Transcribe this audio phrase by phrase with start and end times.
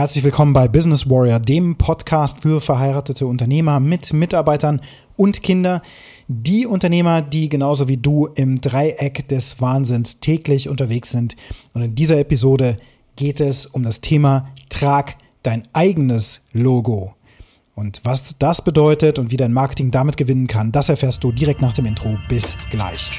[0.00, 4.80] Herzlich willkommen bei Business Warrior, dem Podcast für verheiratete Unternehmer mit Mitarbeitern
[5.18, 5.82] und Kinder.
[6.26, 11.36] Die Unternehmer, die genauso wie du im Dreieck des Wahnsinns täglich unterwegs sind.
[11.74, 12.78] Und in dieser Episode
[13.16, 17.12] geht es um das Thema Trag dein eigenes Logo.
[17.74, 21.60] Und was das bedeutet und wie dein Marketing damit gewinnen kann, das erfährst du direkt
[21.60, 22.16] nach dem Intro.
[22.26, 23.10] Bis gleich.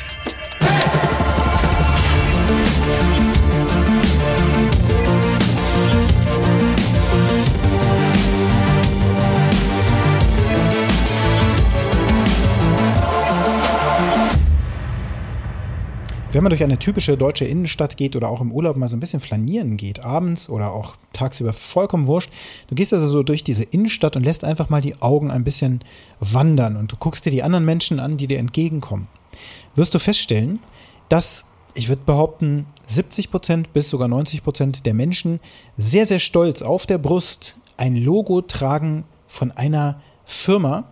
[16.33, 19.01] Wenn man durch eine typische deutsche Innenstadt geht oder auch im Urlaub mal so ein
[19.01, 22.31] bisschen flanieren geht, abends oder auch tagsüber vollkommen wurscht,
[22.69, 25.81] du gehst also so durch diese Innenstadt und lässt einfach mal die Augen ein bisschen
[26.21, 29.09] wandern und du guckst dir die anderen Menschen an, die dir entgegenkommen,
[29.75, 30.59] wirst du feststellen,
[31.09, 35.41] dass, ich würde behaupten, 70 Prozent bis sogar 90 Prozent der Menschen
[35.77, 40.85] sehr, sehr stolz auf der Brust ein Logo tragen von einer Firma,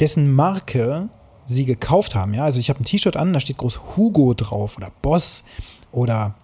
[0.00, 1.10] dessen Marke
[1.52, 2.34] sie gekauft haben.
[2.34, 5.44] Ja, also ich habe ein T-Shirt an, da steht groß Hugo drauf oder Boss
[5.92, 6.34] oder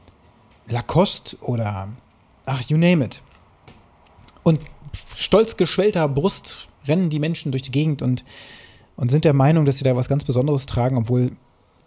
[0.69, 1.89] Lacoste oder
[2.47, 3.23] ach, you name it.
[4.43, 4.61] Und
[5.15, 8.25] stolz geschwellter Brust rennen die Menschen durch die Gegend und,
[8.97, 11.31] und sind der Meinung, dass sie da was ganz Besonderes tragen, obwohl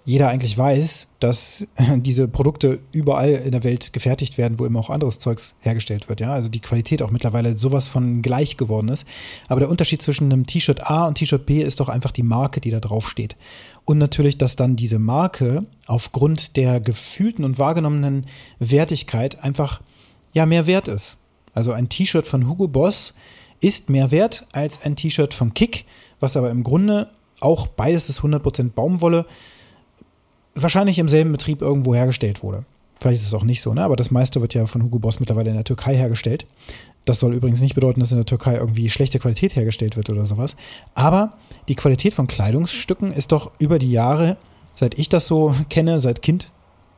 [0.04, 1.66] jeder eigentlich weiß, dass
[1.98, 6.20] diese Produkte überall in der Welt gefertigt werden, wo immer auch anderes Zeugs hergestellt wird.
[6.20, 9.06] Ja, also die Qualität auch mittlerweile sowas von gleich geworden ist.
[9.48, 12.62] Aber der Unterschied zwischen einem T-Shirt A und T-Shirt B ist doch einfach die Marke,
[12.62, 13.36] die da drauf steht.
[13.86, 18.26] Und natürlich, dass dann diese Marke aufgrund der gefühlten und wahrgenommenen
[18.60, 19.82] Wertigkeit einfach
[20.34, 21.18] ja mehr wert ist.
[21.54, 23.14] Also ein T-Shirt von Hugo Boss
[23.60, 25.86] ist mehr wert als ein T-Shirt von Kick,
[26.20, 29.26] was aber im Grunde auch beides ist 100% Baumwolle
[30.56, 32.66] wahrscheinlich im selben Betrieb irgendwo hergestellt wurde.
[33.00, 33.84] Vielleicht ist es auch nicht so, ne?
[33.84, 36.46] aber das meiste wird ja von Hugo Boss mittlerweile in der Türkei hergestellt.
[37.06, 40.28] Das soll übrigens nicht bedeuten, dass in der Türkei irgendwie schlechte Qualität hergestellt wird oder
[40.28, 40.56] sowas.
[40.94, 41.34] Aber
[41.68, 44.38] die Qualität von Kleidungsstücken ist doch über die Jahre,
[44.76, 46.52] seit ich das so kenne, seit Kind,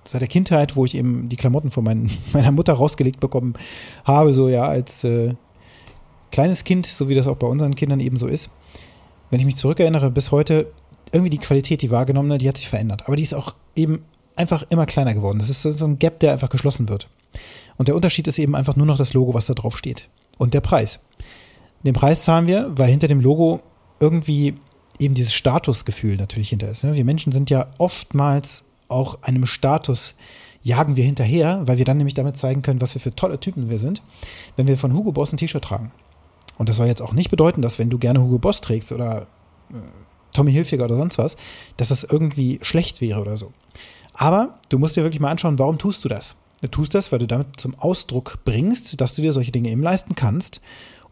[0.03, 3.53] seit der Kindheit, wo ich eben die Klamotten von mein, meiner Mutter rausgelegt bekommen
[4.03, 5.35] habe, so ja, als äh,
[6.31, 8.49] kleines Kind, so wie das auch bei unseren Kindern eben so ist.
[9.29, 10.67] Wenn ich mich zurückerinnere, bis heute
[11.13, 13.03] irgendwie die Qualität, die wahrgenommene, die hat sich verändert.
[13.05, 14.03] Aber die ist auch eben
[14.35, 15.39] einfach immer kleiner geworden.
[15.39, 17.07] Das ist so ein Gap, der einfach geschlossen wird.
[17.77, 20.09] Und der Unterschied ist eben einfach nur noch das Logo, was da drauf steht.
[20.37, 20.99] Und der Preis.
[21.83, 23.61] Den Preis zahlen wir, weil hinter dem Logo
[23.99, 24.55] irgendwie
[24.99, 26.83] eben dieses Statusgefühl natürlich hinter ist.
[26.83, 26.95] Ne?
[26.95, 30.15] Wir Menschen sind ja oftmals auch einem Status
[30.61, 33.69] jagen wir hinterher, weil wir dann nämlich damit zeigen können, was wir für tolle Typen
[33.69, 34.01] wir sind,
[34.55, 35.91] wenn wir von Hugo Boss ein T-Shirt tragen.
[36.57, 39.27] Und das soll jetzt auch nicht bedeuten, dass wenn du gerne Hugo Boss trägst oder
[39.73, 39.77] äh,
[40.33, 41.35] Tommy Hilfiger oder sonst was,
[41.77, 43.53] dass das irgendwie schlecht wäre oder so.
[44.13, 46.35] Aber du musst dir wirklich mal anschauen, warum tust du das?
[46.61, 49.83] Du tust das, weil du damit zum Ausdruck bringst, dass du dir solche Dinge eben
[49.83, 50.61] leisten kannst.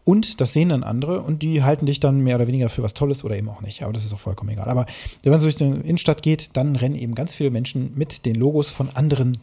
[0.04, 2.94] Und das sehen dann andere und die halten dich dann mehr oder weniger für was
[2.94, 3.82] Tolles oder eben auch nicht.
[3.82, 4.68] Aber das ist auch vollkommen egal.
[4.68, 4.86] Aber
[5.22, 8.34] wenn man so durch die Innenstadt geht, dann rennen eben ganz viele Menschen mit den
[8.34, 9.38] Logos von anderen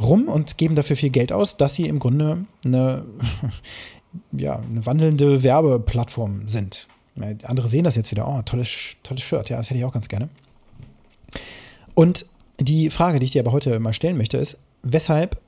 [0.00, 3.04] rum und geben dafür viel Geld aus, dass sie im Grunde eine,
[4.32, 6.88] ja, eine wandelnde Werbeplattform sind.
[7.16, 8.26] Andere sehen das jetzt wieder.
[8.26, 9.50] Oh, tolles, tolles Shirt.
[9.50, 10.28] Ja, das hätte ich auch ganz gerne.
[11.94, 12.26] Und
[12.58, 15.40] die Frage, die ich dir aber heute mal stellen möchte, ist, weshalb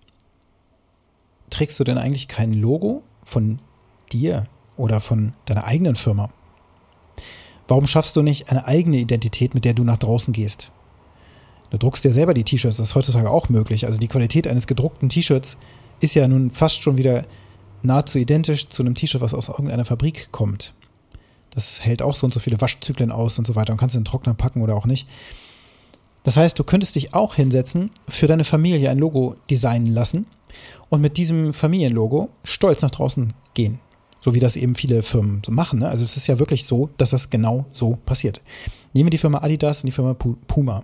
[1.50, 3.58] trägst du denn eigentlich kein Logo von
[4.12, 6.30] dir oder von deiner eigenen Firma?
[7.68, 10.70] Warum schaffst du nicht eine eigene Identität, mit der du nach draußen gehst?
[11.70, 13.86] Du druckst dir selber die T-Shirts, das ist heutzutage auch möglich.
[13.86, 15.56] Also die Qualität eines gedruckten T-Shirts
[16.00, 17.24] ist ja nun fast schon wieder
[17.82, 20.74] nahezu identisch zu einem T-Shirt, was aus irgendeiner Fabrik kommt.
[21.54, 24.00] Das hält auch so und so viele Waschzyklen aus und so weiter und kannst in
[24.00, 25.08] den Trockner packen oder auch nicht.
[26.24, 30.26] Das heißt, du könntest dich auch hinsetzen, für deine Familie ein Logo designen lassen
[30.88, 33.78] und mit diesem Familienlogo stolz nach draußen gehen.
[34.20, 35.80] So wie das eben viele Firmen so machen.
[35.80, 35.88] Ne?
[35.88, 38.40] Also es ist ja wirklich so, dass das genau so passiert.
[38.94, 40.82] Nehmen wir die Firma Adidas und die Firma Puma.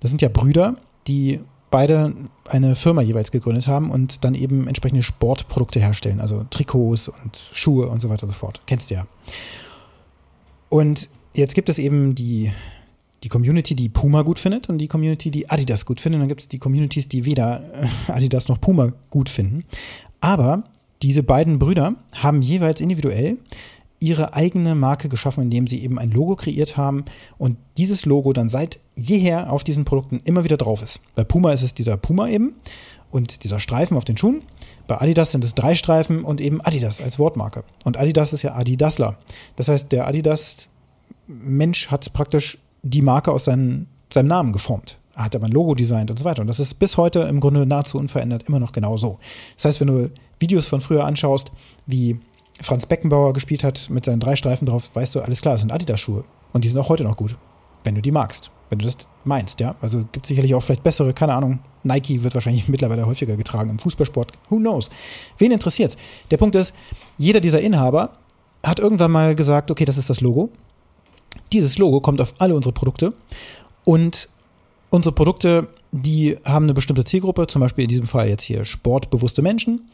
[0.00, 0.76] Das sind ja Brüder,
[1.06, 2.14] die beide
[2.48, 7.88] eine Firma jeweils gegründet haben und dann eben entsprechende Sportprodukte herstellen, also Trikots und Schuhe
[7.88, 8.60] und so weiter und so fort.
[8.66, 9.06] Kennst du ja.
[10.74, 12.50] Und jetzt gibt es eben die,
[13.22, 16.16] die Community, die Puma gut findet und die Community, die Adidas gut findet.
[16.16, 17.62] Und dann gibt es die Communities, die weder
[18.08, 19.62] äh, Adidas noch Puma gut finden.
[20.20, 20.64] Aber
[21.00, 23.38] diese beiden Brüder haben jeweils individuell
[24.00, 27.04] ihre eigene Marke geschaffen, indem sie eben ein Logo kreiert haben
[27.38, 30.98] und dieses Logo dann seit jeher auf diesen Produkten immer wieder drauf ist.
[31.14, 32.56] Bei Puma ist es dieser Puma eben
[33.12, 34.42] und dieser Streifen auf den Schuhen.
[34.86, 37.64] Bei Adidas sind es drei Streifen und eben Adidas als Wortmarke.
[37.84, 39.16] Und Adidas ist ja Adidasler.
[39.56, 44.98] Das heißt, der Adidas-Mensch hat praktisch die Marke aus seinen, seinem Namen geformt.
[45.16, 46.42] hat aber ein Logo designt und so weiter.
[46.42, 49.18] Und das ist bis heute im Grunde nahezu unverändert immer noch genau so.
[49.56, 51.50] Das heißt, wenn du Videos von früher anschaust,
[51.86, 52.20] wie
[52.60, 55.72] Franz Beckenbauer gespielt hat mit seinen drei Streifen drauf, weißt du, alles klar, das sind
[55.72, 56.24] Adidas-Schuhe.
[56.52, 57.36] Und die sind auch heute noch gut,
[57.84, 59.74] wenn du die magst, wenn du das meinst, ja.
[59.80, 61.60] Also gibt es sicherlich auch vielleicht bessere, keine Ahnung.
[61.82, 64.32] Nike wird wahrscheinlich mittlerweile häufiger getragen im Fußballsport.
[64.48, 64.90] Who knows?
[65.38, 65.96] Wen interessiert's?
[66.30, 66.74] Der Punkt ist,
[67.18, 68.18] jeder dieser Inhaber
[68.64, 70.50] hat irgendwann mal gesagt, okay, das ist das Logo.
[71.52, 73.12] Dieses Logo kommt auf alle unsere Produkte
[73.84, 74.28] und
[74.90, 79.42] unsere Produkte, die haben eine bestimmte Zielgruppe, zum Beispiel in diesem Fall jetzt hier sportbewusste
[79.42, 79.88] Menschen.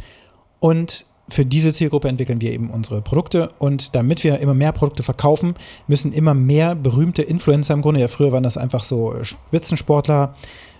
[0.60, 3.48] Und für diese Zielgruppe entwickeln wir eben unsere Produkte.
[3.58, 5.54] Und damit wir immer mehr Produkte verkaufen,
[5.86, 10.34] müssen immer mehr berühmte Influencer im Grunde, ja früher waren das einfach so Spitzensportler,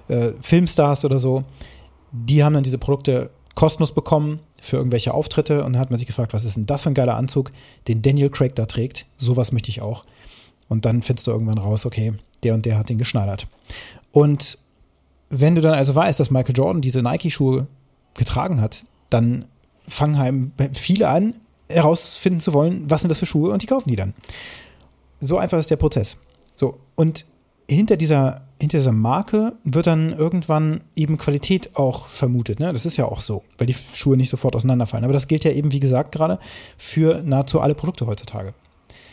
[0.08, 1.44] äh, Filmstars oder so,
[2.12, 6.06] die haben dann diese Produkte kostenlos bekommen für irgendwelche Auftritte und dann hat man sich
[6.06, 7.52] gefragt, was ist denn das für ein geiler Anzug,
[7.88, 9.06] den Daniel Craig da trägt.
[9.16, 10.04] Sowas möchte ich auch.
[10.68, 12.12] Und dann findest du irgendwann raus, okay,
[12.42, 13.48] der und der hat den geschneidert.
[14.12, 14.58] Und
[15.28, 17.66] wenn du dann also weißt, dass Michael Jordan diese Nike-Schuhe
[18.14, 19.46] getragen hat, dann
[19.90, 21.34] fangen halt viele an,
[21.68, 24.14] herausfinden zu wollen, was sind das für Schuhe und die kaufen die dann.
[25.20, 26.16] So einfach ist der Prozess.
[26.54, 27.26] So, und
[27.68, 32.58] hinter dieser, hinter dieser Marke wird dann irgendwann eben Qualität auch vermutet.
[32.58, 32.72] Ne?
[32.72, 35.04] Das ist ja auch so, weil die Schuhe nicht sofort auseinanderfallen.
[35.04, 36.38] Aber das gilt ja eben, wie gesagt, gerade
[36.76, 38.54] für nahezu alle Produkte heutzutage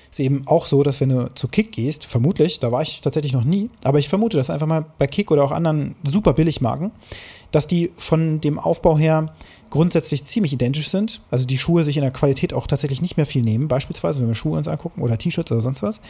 [0.09, 3.33] ist eben auch so, dass wenn du zu Kick gehst, vermutlich, da war ich tatsächlich
[3.33, 6.92] noch nie, aber ich vermute das einfach mal bei Kick oder auch anderen super Billigmarken,
[7.51, 9.33] dass die von dem Aufbau her
[9.69, 11.21] grundsätzlich ziemlich identisch sind.
[11.31, 14.27] Also die Schuhe sich in der Qualität auch tatsächlich nicht mehr viel nehmen, beispielsweise, wenn
[14.27, 16.01] wir Schuhe uns angucken oder T-Shirts oder sonst was.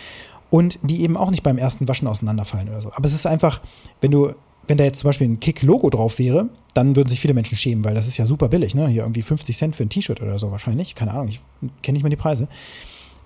[0.50, 2.92] Und die eben auch nicht beim ersten Waschen auseinanderfallen oder so.
[2.94, 3.62] Aber es ist einfach,
[4.00, 4.34] wenn du,
[4.68, 7.84] wenn da jetzt zum Beispiel ein Kick-Logo drauf wäre, dann würden sich viele Menschen schämen,
[7.84, 8.88] weil das ist ja super billig, ne?
[8.88, 10.96] Hier irgendwie 50 Cent für ein T-Shirt oder so wahrscheinlich.
[10.96, 11.42] Keine Ahnung, ich
[11.82, 12.48] kenne nicht mehr die Preise.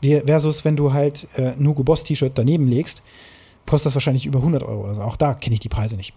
[0.02, 3.02] Versus, wenn du halt äh, ein Boss T-Shirt daneben legst,
[3.66, 5.02] kostet das wahrscheinlich über 100 Euro oder so.
[5.02, 6.14] Auch da kenne ich die Preise nicht.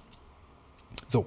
[1.08, 1.26] So.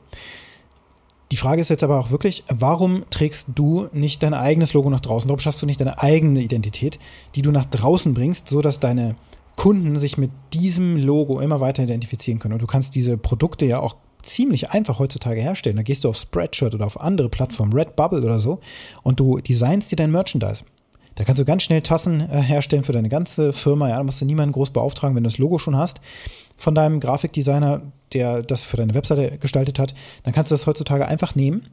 [1.31, 5.01] Die Frage ist jetzt aber auch wirklich, warum trägst du nicht dein eigenes Logo nach
[5.01, 5.29] draußen?
[5.29, 6.99] Warum schaffst du nicht deine eigene Identität,
[7.35, 9.15] die du nach draußen bringst, so dass deine
[9.57, 12.53] Kunden sich mit diesem Logo immer weiter identifizieren können?
[12.53, 15.75] Und du kannst diese Produkte ja auch ziemlich einfach heutzutage herstellen.
[15.75, 18.59] Da gehst du auf Spreadshirt oder auf andere Plattformen, Redbubble oder so,
[19.03, 20.63] und du designst dir dein Merchandise.
[21.17, 23.89] Da kannst du ganz schnell Tassen äh, herstellen für deine ganze Firma.
[23.89, 25.99] Ja, da musst du niemanden groß beauftragen, wenn du das Logo schon hast
[26.57, 27.81] von deinem Grafikdesigner,
[28.13, 29.95] der das für deine Webseite gestaltet hat.
[30.23, 31.67] Dann kannst du das heutzutage einfach nehmen,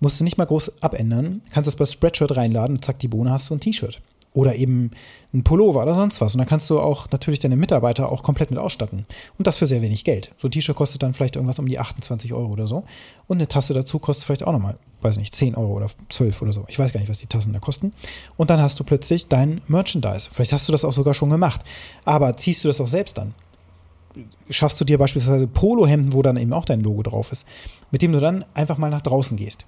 [0.00, 3.48] musst du nicht mal groß abändern, kannst das bei Spreadshirt reinladen, zack, die Bohne hast
[3.48, 4.00] du ein T-Shirt.
[4.32, 4.92] Oder eben
[5.34, 6.34] ein Pullover oder sonst was.
[6.34, 9.04] Und dann kannst du auch natürlich deine Mitarbeiter auch komplett mit ausstatten.
[9.38, 10.32] Und das für sehr wenig Geld.
[10.38, 12.84] So ein T-Shirt kostet dann vielleicht irgendwas um die 28 Euro oder so.
[13.26, 16.52] Und eine Tasse dazu kostet vielleicht auch nochmal, weiß nicht, 10 Euro oder 12 oder
[16.52, 16.64] so.
[16.68, 17.92] Ich weiß gar nicht, was die Tassen da kosten.
[18.36, 20.28] Und dann hast du plötzlich dein Merchandise.
[20.30, 21.62] Vielleicht hast du das auch sogar schon gemacht.
[22.04, 23.34] Aber ziehst du das auch selbst dann?
[24.48, 27.46] Schaffst du dir beispielsweise Polohemden, wo dann eben auch dein Logo drauf ist,
[27.90, 29.66] mit dem du dann einfach mal nach draußen gehst.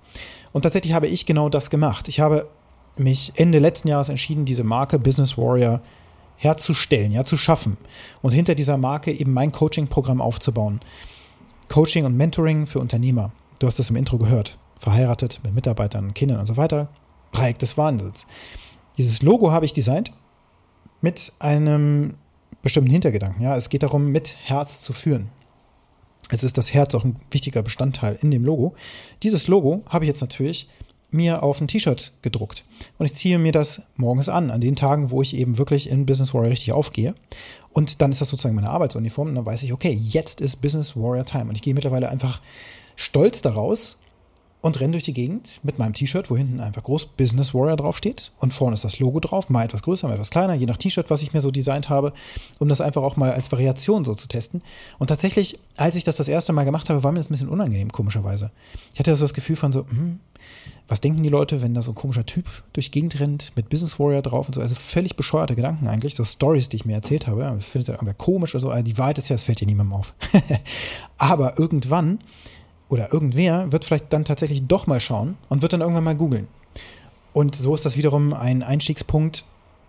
[0.53, 2.07] Und tatsächlich habe ich genau das gemacht.
[2.09, 2.47] Ich habe
[2.97, 5.81] mich Ende letzten Jahres entschieden, diese Marke Business Warrior
[6.37, 7.77] herzustellen, ja, zu schaffen
[8.21, 10.81] und hinter dieser Marke eben mein Coaching-Programm aufzubauen.
[11.69, 13.33] Coaching und Mentoring für Unternehmer.
[13.59, 14.59] Du hast das im Intro gehört.
[14.79, 16.89] Verheiratet mit Mitarbeitern, Kindern und so weiter.
[17.31, 18.27] Dreieck des Wandels.
[18.99, 20.13] Dieses Logo habe ich designt
[21.01, 22.15] mit einem
[22.63, 23.43] bestimmten Hintergedanken.
[23.43, 25.31] Ja, es geht darum, mit Herz zu führen.
[26.29, 28.75] Es ist das Herz auch ein wichtiger Bestandteil in dem Logo.
[29.23, 30.69] Dieses Logo habe ich jetzt natürlich
[31.13, 32.65] mir auf ein T-Shirt gedruckt.
[32.99, 36.07] Und ich ziehe mir das morgens an, an den Tagen, wo ich eben wirklich in
[36.07, 37.15] Business Warrior richtig aufgehe.
[37.73, 39.29] Und dann ist das sozusagen meine Arbeitsuniform.
[39.29, 41.45] Und dann weiß ich, okay, jetzt ist Business Warrior Time.
[41.45, 42.41] Und ich gehe mittlerweile einfach
[42.97, 43.99] stolz daraus
[44.63, 48.33] und renne durch die Gegend mit meinem T-Shirt, wo hinten einfach groß Business Warrior draufsteht
[48.39, 51.11] und vorne ist das Logo drauf, mal etwas größer, mal etwas kleiner, je nach T-Shirt,
[51.11, 52.13] was ich mir so designt habe,
[52.61, 54.63] um das einfach auch mal als Variation so zu testen.
[54.99, 57.49] Und tatsächlich, als ich das das erste Mal gemacht habe, war mir das ein bisschen
[57.49, 58.53] unangenehm, komischerweise.
[58.95, 60.21] Ich hatte so das Gefühl von so, hm,
[60.87, 63.69] was denken die Leute, wenn da so ein komischer Typ durch die Gegend rennt mit
[63.69, 66.95] Business Warrior drauf und so, also völlig bescheuerte Gedanken eigentlich, so Stories, die ich mir
[66.95, 69.43] erzählt habe, das findet er irgendwer komisch oder so, also die Wahrheit ist ja, es
[69.43, 70.15] fällt dir niemandem auf.
[71.19, 72.19] Aber irgendwann
[72.93, 76.47] oder irgendwer wird vielleicht dann tatsächlich doch mal schauen und wird dann irgendwann mal googeln.
[77.33, 79.47] Und so ist das wiederum ein Einstiegspunkt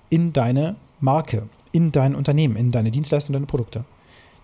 [0.10, 3.84] in deine Marke, in dein Unternehmen, in deine Dienstleistungen, deine Produkte.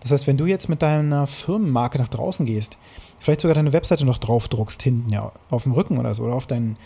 [0.00, 2.76] Das heißt, wenn du jetzt mit deiner Firmenmarke nach draußen gehst,
[3.18, 6.46] vielleicht sogar deine Webseite noch draufdruckst, hinten ja, auf dem Rücken oder so, oder auf
[6.46, 6.76] deinen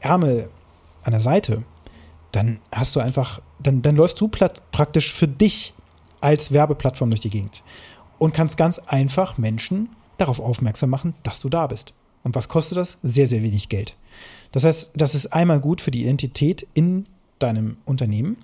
[0.00, 0.50] Ärmel
[1.02, 1.64] an der Seite,
[2.32, 5.72] dann hast du einfach, dann, dann läufst du praktisch für dich
[6.20, 7.62] als Werbeplattform durch die Gegend
[8.18, 9.88] und kannst ganz einfach Menschen
[10.18, 11.94] darauf aufmerksam machen, dass du da bist.
[12.24, 12.98] Und was kostet das?
[13.02, 13.96] Sehr, sehr wenig Geld.
[14.52, 17.06] Das heißt, das ist einmal gut für die Identität in
[17.38, 18.36] deinem Unternehmen.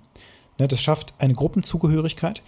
[0.57, 2.41] Ne, das schafft eine Gruppenzugehörigkeit.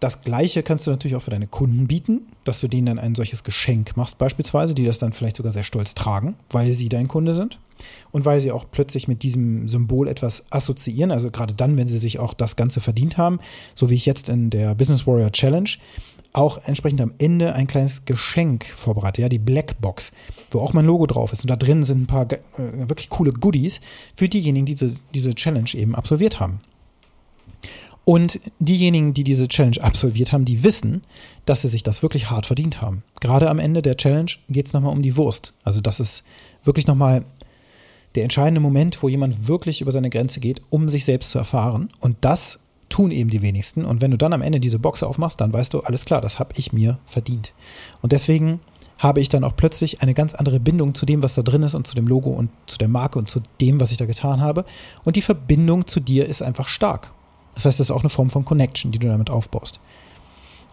[0.00, 3.14] das Gleiche kannst du natürlich auch für deine Kunden bieten, dass du denen dann ein
[3.14, 7.08] solches Geschenk machst, beispielsweise, die das dann vielleicht sogar sehr stolz tragen, weil sie dein
[7.08, 7.58] Kunde sind
[8.12, 11.12] und weil sie auch plötzlich mit diesem Symbol etwas assoziieren.
[11.12, 13.40] Also gerade dann, wenn sie sich auch das Ganze verdient haben,
[13.74, 15.70] so wie ich jetzt in der Business Warrior Challenge,
[16.36, 20.12] auch entsprechend am Ende ein kleines Geschenk vorbereite, ja, die Blackbox,
[20.50, 21.42] wo auch mein Logo drauf ist.
[21.42, 22.38] Und da drin sind ein paar äh,
[22.88, 23.80] wirklich coole Goodies
[24.14, 26.60] für diejenigen, die diese, diese Challenge eben absolviert haben.
[28.04, 31.02] Und diejenigen, die diese Challenge absolviert haben, die wissen,
[31.46, 33.02] dass sie sich das wirklich hart verdient haben.
[33.20, 35.54] Gerade am Ende der Challenge geht es nochmal um die Wurst.
[35.64, 36.22] Also das ist
[36.62, 37.24] wirklich nochmal
[38.14, 41.88] der entscheidende Moment, wo jemand wirklich über seine Grenze geht, um sich selbst zu erfahren.
[41.98, 43.84] Und das tun eben die wenigsten.
[43.84, 46.38] Und wenn du dann am Ende diese Box aufmachst, dann weißt du, alles klar, das
[46.38, 47.52] habe ich mir verdient.
[48.02, 48.60] Und deswegen
[48.98, 51.74] habe ich dann auch plötzlich eine ganz andere Bindung zu dem, was da drin ist
[51.74, 54.40] und zu dem Logo und zu der Marke und zu dem, was ich da getan
[54.40, 54.64] habe.
[55.04, 57.12] Und die Verbindung zu dir ist einfach stark.
[57.54, 59.80] Das heißt, das ist auch eine Form von Connection, die du damit aufbaust.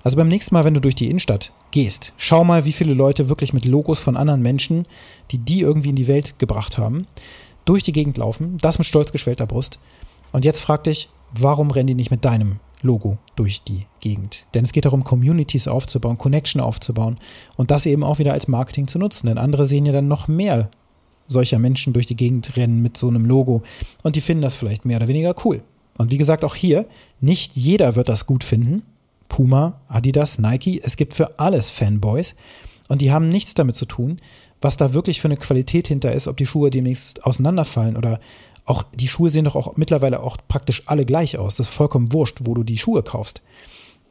[0.03, 3.29] Also beim nächsten Mal, wenn du durch die Innenstadt gehst, schau mal, wie viele Leute
[3.29, 4.85] wirklich mit Logos von anderen Menschen,
[5.31, 7.07] die die irgendwie in die Welt gebracht haben,
[7.63, 9.79] durch die Gegend laufen, das mit stolz geschwellter Brust.
[10.33, 14.45] Und jetzt frag dich, warum rennen die nicht mit deinem Logo durch die Gegend?
[14.53, 17.17] Denn es geht darum, Communities aufzubauen, Connection aufzubauen
[17.55, 19.27] und das eben auch wieder als Marketing zu nutzen.
[19.27, 20.69] Denn andere sehen ja dann noch mehr
[21.27, 23.63] solcher Menschen durch die Gegend rennen mit so einem Logo
[24.03, 25.63] und die finden das vielleicht mehr oder weniger cool.
[25.97, 26.85] Und wie gesagt, auch hier,
[27.21, 28.83] nicht jeder wird das gut finden.
[29.29, 32.35] Puma, Adidas, Nike, es gibt für alles Fanboys.
[32.87, 34.17] Und die haben nichts damit zu tun,
[34.61, 38.19] was da wirklich für eine Qualität hinter ist, ob die Schuhe demnächst auseinanderfallen oder
[38.65, 41.55] auch die Schuhe sehen doch auch mittlerweile auch praktisch alle gleich aus.
[41.55, 43.41] Das ist vollkommen wurscht, wo du die Schuhe kaufst.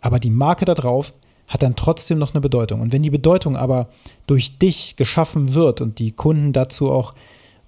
[0.00, 1.14] Aber die Marke da drauf
[1.48, 2.80] hat dann trotzdem noch eine Bedeutung.
[2.80, 3.88] Und wenn die Bedeutung aber
[4.26, 7.12] durch dich geschaffen wird und die Kunden dazu auch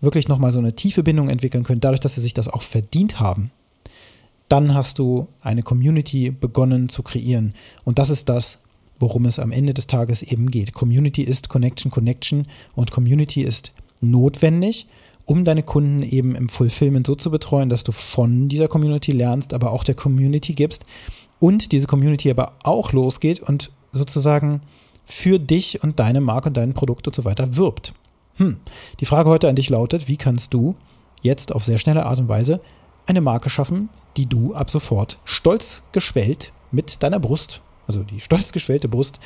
[0.00, 3.20] wirklich nochmal so eine tiefe Bindung entwickeln können, dadurch, dass sie sich das auch verdient
[3.20, 3.50] haben,
[4.48, 7.54] dann hast du eine Community begonnen zu kreieren.
[7.84, 8.58] Und das ist das,
[8.98, 10.74] worum es am Ende des Tages eben geht.
[10.74, 14.86] Community ist Connection, Connection und Community ist notwendig,
[15.26, 19.54] um deine Kunden eben im Fulfillment so zu betreuen, dass du von dieser Community lernst,
[19.54, 20.84] aber auch der Community gibst
[21.40, 24.60] und diese Community aber auch losgeht und sozusagen
[25.04, 27.92] für dich und deine Marke und dein Produkt und so weiter wirbt.
[28.36, 28.58] Hm.
[29.00, 30.74] Die Frage heute an dich lautet, wie kannst du
[31.22, 32.60] jetzt auf sehr schnelle Art und Weise
[33.06, 38.52] eine Marke schaffen, die du ab sofort stolz geschwellt mit deiner Brust, also die stolz
[38.52, 39.20] geschwellte Brust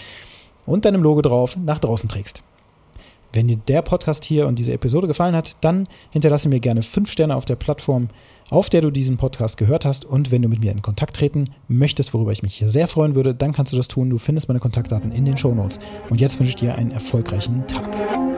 [0.67, 2.43] und deinem Logo drauf nach draußen trägst.
[3.33, 7.11] Wenn dir der Podcast hier und diese Episode gefallen hat, dann hinterlasse mir gerne fünf
[7.11, 8.09] Sterne auf der Plattform,
[8.51, 10.05] auf der du diesen Podcast gehört hast.
[10.05, 13.15] Und wenn du mit mir in Kontakt treten möchtest, worüber ich mich hier sehr freuen
[13.15, 14.11] würde, dann kannst du das tun.
[14.11, 15.79] Du findest meine Kontaktdaten in den Show Notes.
[16.09, 18.38] Und jetzt wünsche ich dir einen erfolgreichen Tag.